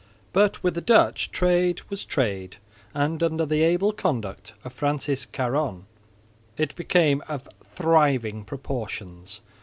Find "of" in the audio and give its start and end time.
4.63-4.73, 7.27-7.47